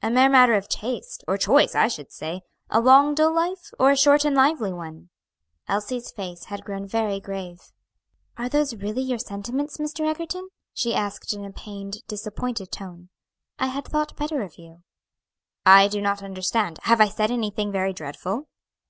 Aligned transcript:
"A 0.00 0.08
mere 0.08 0.30
matter 0.30 0.54
of 0.54 0.66
taste, 0.66 1.22
or 1.28 1.36
choice, 1.36 1.74
I 1.74 1.88
should 1.88 2.10
say 2.10 2.40
a 2.70 2.80
long 2.80 3.14
dull 3.14 3.34
life, 3.34 3.70
or 3.78 3.90
a 3.90 3.96
short 3.98 4.24
and 4.24 4.34
lively 4.34 4.72
one." 4.72 5.10
Elsie's 5.68 6.10
face 6.10 6.44
had 6.46 6.64
grown 6.64 6.86
very 6.86 7.20
grave. 7.20 7.58
"Are 8.38 8.48
those 8.48 8.74
really 8.76 9.02
your 9.02 9.18
sentiments, 9.18 9.76
Mr. 9.76 10.08
Egerton?" 10.08 10.48
she 10.72 10.94
asked, 10.94 11.34
in 11.34 11.44
a 11.44 11.52
pained, 11.52 11.98
disappointed 12.06 12.72
tone. 12.72 13.10
"I 13.58 13.66
had 13.66 13.84
thought 13.86 14.16
better 14.16 14.40
of 14.40 14.54
you." 14.56 14.84
"I 15.66 15.86
do 15.88 16.00
not 16.00 16.22
understand; 16.22 16.78
have 16.84 17.02
I 17.02 17.08
said 17.08 17.30
anything 17.30 17.70
very 17.70 17.92
dreadful?" 17.92 18.46